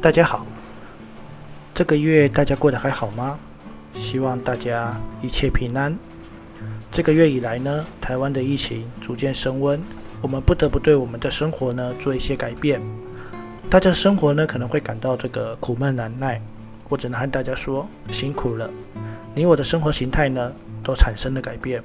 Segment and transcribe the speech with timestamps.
[0.00, 0.46] 大家好，
[1.74, 3.36] 这个月大家过得还好吗？
[3.94, 5.98] 希望大家一切平安。
[6.92, 9.82] 这个月以来呢，台湾的疫情逐渐升温，
[10.22, 12.80] 我们不得不对我们的生活呢做一些改变。
[13.68, 16.40] 大家生活呢可能会感到这个苦闷难耐，
[16.88, 18.70] 我只能和大家说辛苦了。
[19.34, 20.52] 你我的生活形态呢
[20.84, 21.82] 都产生了改变，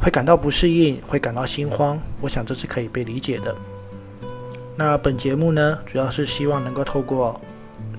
[0.00, 3.54] 会感到不适应，会感到心慌，我想这是可以被理解的。
[4.78, 7.40] 那本节目呢，主要是希望能够透过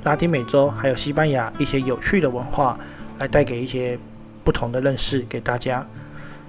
[0.04, 2.77] 拉丁美洲还有西班牙一些有趣的文化，
[3.17, 3.98] 来带给一些
[4.44, 5.84] 不同的认识给大家。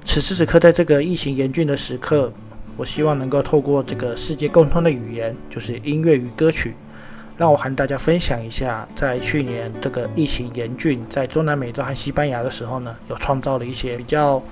[0.04, 2.30] 此时此刻，在这个疫情严峻的时刻，
[2.76, 6.74] 我希望能够透过这个世界共通的语言，就是音乐与歌曲，
[7.38, 14.42] 让我和大家分享一下，在去年这个疫情严峻，在中南美洲和西班牙的时候呢，有创造了一些比较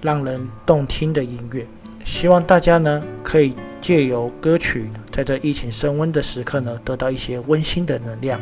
[0.00, 1.66] 让人动听的音乐。
[2.02, 4.90] 希望大家呢，可以借由歌曲。
[5.10, 8.40] 在这疫情升温的时刻呢，得到一些温馨的能量。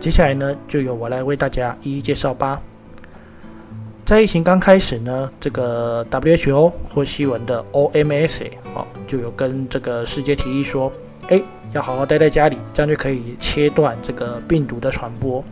[0.00, 2.60] 接下来呢，就由我来为大家一一介绍吧。
[4.04, 10.92] 在疫情刚开始呢，这个 WHO 或西文的 OMS 哦，就有跟这个世界提议说，
[11.28, 15.42] 哎，要好好待在家里，这样就可以切断这个病毒的传播。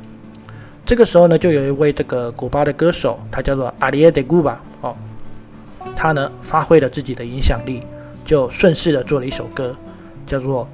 [0.86, 4.94] 这个时候呢，就有一位这个古巴的歌手，他叫做阿里耶德古巴哦，
[5.96, 7.82] 他呢发挥了自己的影响力，
[8.24, 9.76] 就顺势的做了一首歌。
[10.26, 10.66] 叫做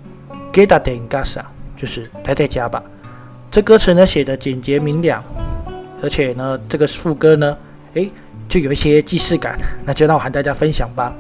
[0.53, 1.43] “Quédate en casa”，
[1.77, 2.81] 就是待在家吧。
[3.51, 5.25] 这歌词呢写的简洁明了，
[6.01, 7.59] 而且呢这个副歌呢，
[7.95, 8.11] 诶，
[8.49, 9.59] 就有一些既视感。
[9.85, 11.13] 那就让我和大家分享吧。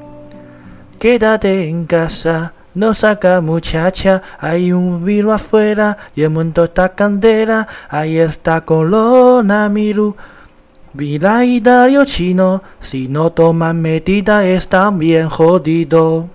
[1.01, 7.67] Quédate en casa, no salga muchacha, hay un virus afuera y el mundo está candela,
[7.91, 10.15] ahí está Colona Miru.
[10.95, 16.29] Dario chino, si no toman medida están bien jodido。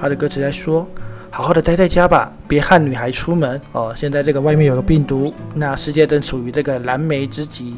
[0.00, 0.86] 他的歌词在说
[1.30, 3.92] ：“好好的待在家吧，别和女孩出门哦。
[3.94, 7.76] 现在这个外面有个病毒，那世界正处于这个燃眉之急。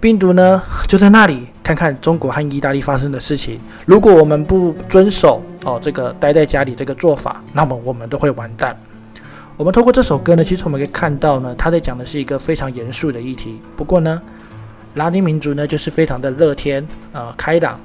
[0.00, 3.60] 病毒呢就在那里，看看中国和意大利发生的事情。
[3.86, 8.76] 如果我们不遵守哦这个待在家里这个做法，那么我们都会完蛋。
[9.56, 13.58] 我们透过这首歌呢，其实我们可以看到呢，他在讲的是一个非常严肃的议题。
[13.74, 14.20] 不过呢，
[14.96, 17.78] 拉丁民族呢就是非常的乐天啊，开朗。”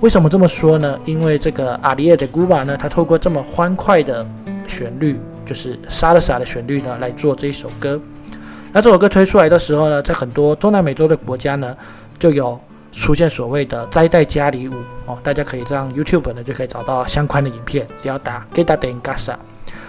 [0.00, 0.96] 为什么这么说呢？
[1.04, 4.24] 因为这个阿里耶的古巴呢，他透过这么欢快的
[4.68, 8.00] 旋律，就是沙的沙的旋律呢，来做这一首歌。
[8.72, 11.76] 那这首歌推出来的时候呢，在很多中南美洲的国家呢，
[12.16, 12.56] 就有
[12.92, 14.74] 出现所谓的灾带加里舞
[15.06, 15.18] 哦。
[15.20, 19.34] 大家可以上 YouTube 呢，就可以找到相关的影片，只要打 Geta de Gasa。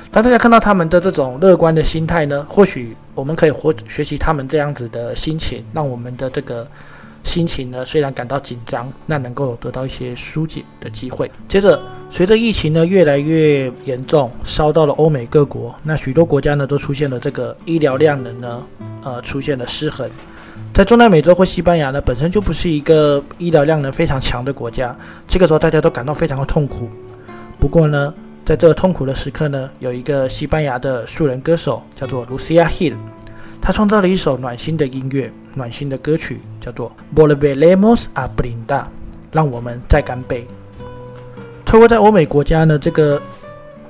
[0.10, 6.68] 当大家看到他们的这种乐观的心态呢，或许我们可以活学习他们这样子的心情，让我们的这个。
[7.26, 11.30] 心情呢，虽然感到紧张，那能够得到一些疏解的机会。
[11.50, 11.80] 接着，
[12.10, 18.66] 随着疫情呢越来越严重，烧到了欧美各国，那许多国家呢都出现了这个医疗量能呢，
[19.04, 20.10] 呃，出现了失衡。
[20.74, 24.96] 在中南美洲或西班牙呢，本身就不是一个医疗量能非常强的国家，
[25.28, 26.90] 这个时候大家都感到非常的痛苦。
[27.60, 28.12] 不过呢，
[28.50, 32.96] 在这痛苦的时刻呢，有一个西班牙的素人歌手叫做 Lucia Hill。
[33.62, 38.66] 他创造了一首暖心的音乐，暖心的歌曲，叫做《Volveremos a Brindar》，
[39.32, 40.48] 让我们再干杯。
[41.64, 43.22] 透过在欧美国家呢，这个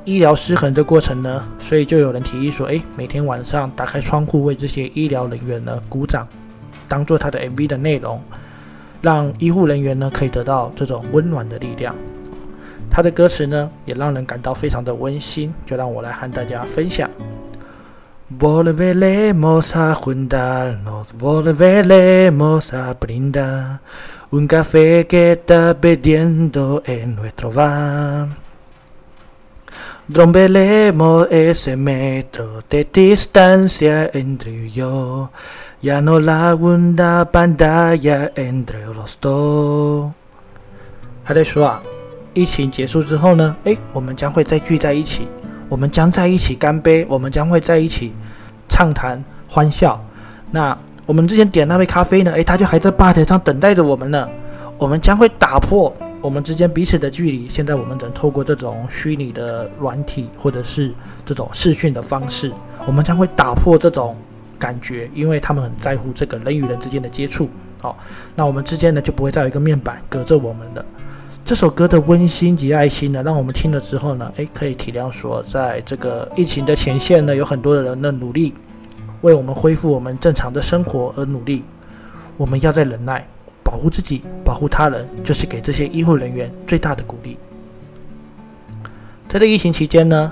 [0.03, 6.27] 医疗失衡的过程呢，所以就有人提议说，哎，每天晚上打开窗户为这些医疗人员呢鼓掌，
[6.89, 8.21] 当做他的 MV 的内容，
[8.99, 11.95] 让医护人员呢可以得到这种温暖的力量。
[12.90, 17.08] 他的歌词呢也让人感到非常的温馨，就让我来和大家分享。
[18.38, 23.80] Volveremos a juntarnos, volveremos a brindar
[24.30, 28.28] un café que está pidiendo en nuestro bar.
[30.08, 35.30] Romperemos ese metro de distancia entre yo,
[35.80, 40.12] ya no la una pantalla entre los dos。
[41.24, 41.82] 他在说啊，
[42.33, 45.27] 疫情结束之后呢，诶，我们将会再聚在一起。
[45.67, 48.11] 我们将在一起干杯，我们将会在一起
[48.67, 50.03] 畅谈欢笑。
[50.49, 52.31] 那我们之前点那杯咖啡呢？
[52.31, 54.27] 诶，他就还在吧台上等待着我们呢。
[54.77, 57.47] 我们将会打破我们之间彼此的距离。
[57.49, 60.91] 现在我们只能透过这种虚拟的软体或者是
[61.25, 62.51] 这种视讯的方式，
[62.87, 64.15] 我们将会打破这种
[64.57, 67.49] 感觉，因为他们很在乎这个人与人之间的接触。
[67.79, 67.97] 好，
[68.35, 70.83] 那我们之间呢就不会再有一个面板隔着我们的。
[71.49, 78.53] 这首歌的温馨及爱心呢，让我们听了之后呢，诶，可以体谅说，在这个疫情的前线呢，有很多的人的努力，
[79.21, 81.63] 为我们恢复我们正常的生活而努力。
[82.37, 83.27] 我们要在忍耐，
[83.63, 87.35] 保护自己，保护他人，就是给这些医护人员最大的鼓励。
[89.27, 90.31] 在这疫情期间呢，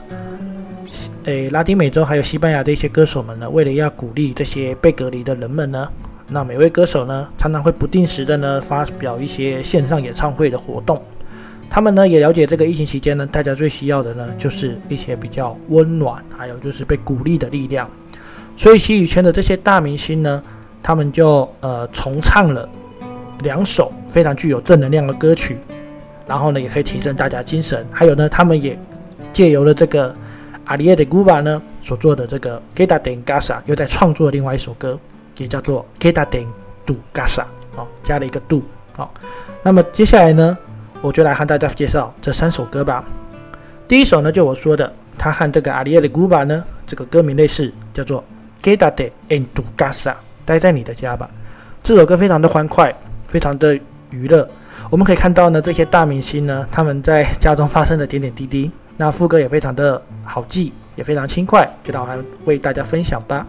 [1.24, 5.90] 诶，拉丁美洲还有西班牙的一些歌手们呢，为了要鼓励这些被隔离的人们呢，
[6.30, 11.02] 那每位歌手呢，常常会不定时的呢发表一些线上演唱会的活动。
[11.70, 17.90] 他们呢也了解这个疫情期间呢，大家最需要的呢，就是一些比较温暖，还有就是被鼓励的力量。
[18.56, 20.44] 所以西语圈的这些大明星呢，
[20.84, 22.68] 他们就呃重唱了
[23.42, 25.58] 两首非常具有正能量的歌曲，
[26.26, 27.86] 然后呢也可以提振大家精神。
[27.92, 28.78] 还有呢，他们也
[29.32, 30.16] 借由了这个。
[30.66, 35.00] 阿里耶的古巴呢所做的这个 Geta de Gasa 又在创作另外一首歌，
[35.38, 36.48] 也叫做 Geta Den
[36.86, 37.44] Du Gasa
[37.76, 38.64] 哦，加了一个 Du
[38.96, 39.10] 哦。
[39.64, 40.58] 那么接下来呢，
[41.02, 43.04] 我就来和大家介绍这三首歌吧。
[43.88, 48.24] 第一首呢，就我说的，它和这个阿里耶的古巴呢，这个歌名类似，叫做
[48.62, 48.92] Geta
[49.28, 51.30] Den Du Gasa，待在你的家吧。
[51.84, 52.94] 这首歌非常的欢快，
[53.28, 53.80] 非常的
[54.10, 54.48] 娱乐。
[54.90, 58.72] 我们可以看到呢，这些大明星呢，他们在家中发生的点点滴滴。
[58.98, 63.46] 那副歌也非常的好记，也非常轻快，就让我来为大家分享吧。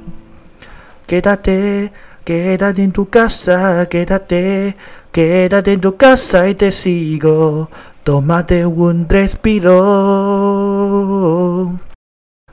[1.09, 1.91] Quédate,
[2.23, 4.77] quédate en tu casa, quédate,
[5.11, 7.71] quédate en tu casa y te sigo.
[8.05, 9.73] Tómate un respiro.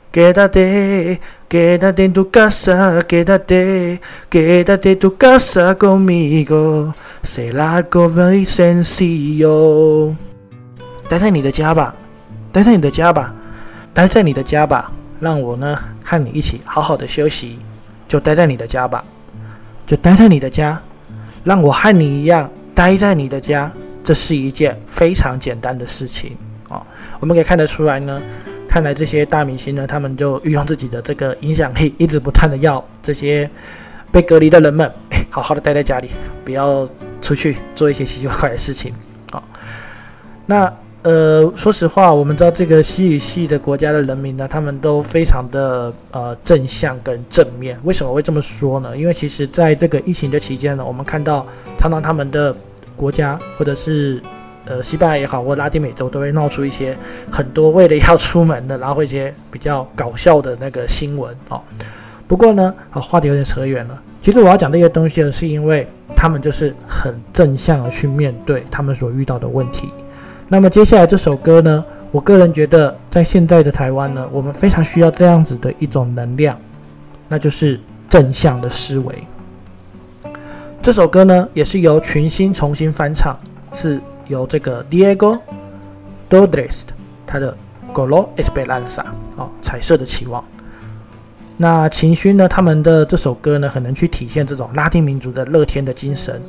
[0.10, 1.20] Quédate,
[1.50, 4.00] quédate en tu casa, quédate,
[4.30, 6.96] quédate en tu casa conmigo.
[7.24, 10.16] Será algo muy sencillo.
[11.10, 11.94] 待在你的家吧。
[12.54, 13.36] 待在你的家吧，
[13.94, 17.60] 待在你的家吧，让我呢和你一起好好的休息。
[18.08, 19.04] 就待在你的家吧，
[19.88, 20.82] 就待在你的家，
[21.44, 23.72] 让我和你一样待在你的家。
[24.04, 26.38] 这是一件非常简单的事情
[26.70, 26.86] 哦。
[27.20, 28.22] 我们可以看得出来呢，
[28.70, 33.50] 看来这些大明星呢，他们就运用自己的这个影响力，一直不断的要这些
[34.12, 34.92] 被隔离的人们，
[35.32, 36.12] 好好的待在家里，
[36.44, 36.88] 不要
[37.22, 38.94] 出去做一些奇奇怪怪的事情。
[39.32, 39.44] 好，
[40.46, 40.72] 那。
[41.06, 47.78] 呃，说实话，我们知道这个西语系的国家的人民呢，他们都非常的呃正向跟正面。
[47.84, 48.98] 为什么会这么说呢？
[48.98, 51.46] 因为其实在这个疫情的期间呢，我们看到
[51.78, 52.56] 常常他们的
[52.96, 54.20] 国家或者是
[54.66, 56.98] 呃西班牙也好，或拉丁美洲都会闹出一些
[57.32, 61.62] 很多为了要出门的，然后一些比较搞笑的那个新闻哦。
[62.28, 64.02] 不过呢，啊话题有点扯远了。
[64.24, 69.92] 其实我要讲这些东西呢，是因为他们就是很正向的去面对他们所遇到的问题。
[70.48, 76.56] 那么接下来这首歌呢，我个人觉得，在现在的台湾呢，我们非常需要这样子的一种能量，
[77.28, 79.24] 那就是正向的思维。
[80.84, 83.36] 这首歌呢，也是由群星重新翻唱，
[83.74, 85.40] 是由这个 Diego
[86.30, 86.82] Dodres
[87.26, 87.58] 他的
[87.92, 89.04] Golo Esperanza
[89.38, 90.46] 哦，彩色的期望。
[91.58, 96.40] 那秦勋呢，他们的这首歌呢，很能去体现这种拉丁民族的乐天的精神。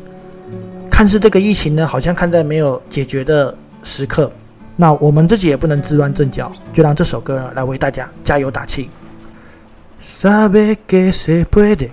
[0.91, 3.57] 看似这个疫情呢，好像看在没有解决的。
[3.87, 4.31] 时刻，
[4.75, 8.91] 那我们自己也不能自乱阵脚，就让这首歌呢来为大家加油打气。
[9.99, 11.91] Sabe que se puede,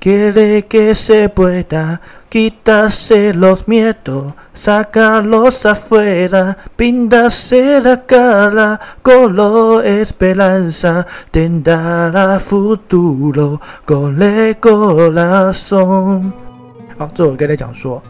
[0.00, 2.00] quiere que se pueda,
[2.30, 16.32] quitarse los miedos, sacarlos afuera, pintarse la cara, color esperanza, tendrá futuro con el corazón。
[16.96, 18.00] 好，这首歌在讲说，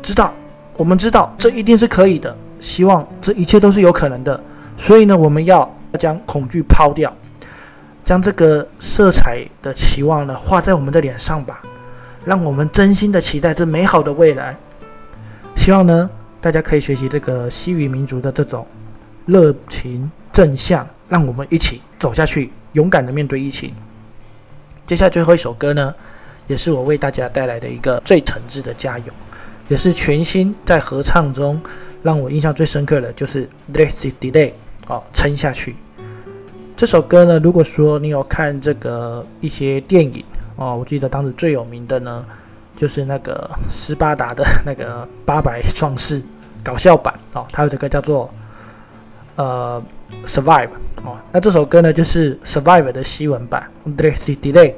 [0.00, 0.32] 知道，
[0.76, 2.34] 我们知道，这一定是可以的。
[2.60, 4.40] 希望这一切都是有可能的，
[4.76, 7.12] 所以呢，我们要将恐惧抛掉，
[8.04, 11.62] 将这个色彩的期望呢画在我们的脸上吧，
[12.24, 14.56] 让我们真心的期待这美好的未来。
[15.56, 16.10] 希望呢，
[16.40, 18.66] 大家可以学习这个西语民族的这种
[19.26, 23.72] 热情正向，让我们一起走下去，勇敢的面对疫情。
[24.86, 25.94] 接下来最后一首歌呢，
[26.46, 29.12] 也是我为大家带来的一个最诚挚的加油，
[29.68, 31.60] 也是全新在合唱中。
[32.02, 34.50] 让我印象最深刻的就是《This Is Delay》
[34.86, 35.74] 哦，撑下去。
[36.76, 40.24] 这首歌呢，如果说你有看这个一些电影
[40.56, 42.24] 哦，我记得当时最有名的呢，
[42.76, 46.22] 就是那个斯巴达的 那个八百壮士
[46.62, 48.32] 搞笑版哦，它有这个叫做
[49.34, 49.82] 呃
[50.26, 50.68] 《Survive》
[51.04, 51.18] 哦。
[51.32, 54.70] 那这首歌呢，就是《Survive》的西文版《This Is Delay》。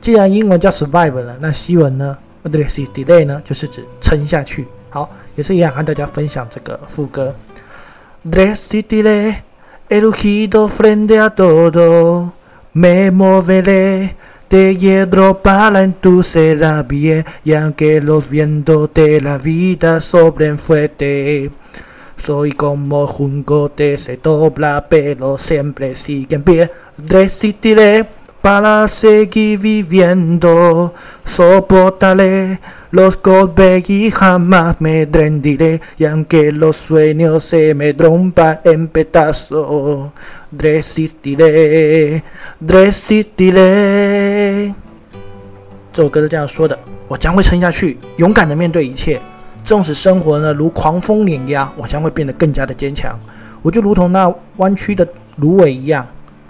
[0.00, 2.18] 既然英文叫 Survive 了，那西文呢，
[2.50, 4.66] 《This Is Delay》呢，就是指撑下去。
[4.90, 5.08] 好。
[5.35, 7.35] 也是一样，和大家分享这个副歌。
[8.23, 9.43] Decidile
[9.89, 12.33] elegido frente a todo,
[12.73, 14.15] me moveré,
[14.47, 20.59] te quiero para en tu será bien, y aunque los vientos de la vida sobren
[20.59, 21.49] fuerte,
[22.17, 26.69] soy como juncote se dobla, pero siempre sigue en pie.
[26.97, 28.05] Decidiré
[28.44, 30.92] para seguir viviendo,
[31.24, 32.60] soportaré
[32.90, 33.82] Los golpes
[34.12, 40.12] jamás me rendiré, y aunque los sueños se me rompan en pedazos,
[40.52, 42.22] resistiré,
[42.60, 43.62] resistiré。
[45.92, 49.20] 这首歌是这样说的：我将会撑下去，勇敢的面对一切，
[49.64, 53.18] 纵使生活呢如狂风碾压，我将会变得更加的坚强。
[53.62, 55.08] 我就如同那弯曲的
[55.38, 56.06] 芦苇一样，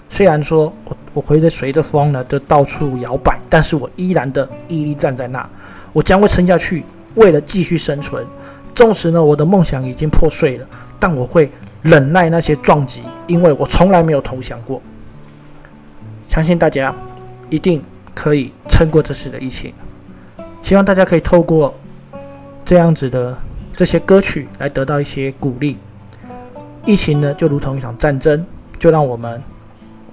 [0.09, 5.49] 虽然说我我会着随着风呢就到处摇摆，但是我依然的屹立站在那。
[5.93, 6.83] 我将会撑下去，
[7.15, 8.27] 为了继续生存。
[8.75, 10.67] 纵使呢，我的梦想已经破碎了，
[10.99, 11.49] 但我会
[11.81, 14.81] 忍耐那些撞击，因为我从来没有投降过。
[16.27, 16.93] 相信大家
[17.49, 17.81] 一定
[18.13, 19.73] 可以撑过这次的疫情。
[20.61, 21.73] 希望大家可以透过
[22.65, 23.37] 这样子的
[23.73, 25.77] 这些歌曲来得到一些鼓励。
[26.85, 28.45] 疫情呢，就如同一场战争，
[28.77, 29.41] 就让我们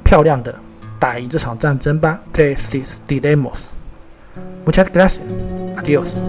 [0.04, 0.54] 漂亮的
[1.01, 2.19] 打赢这场战争吧。
[2.33, 5.21] This is Demos。Muchas gracias.
[5.77, 6.21] Adiós.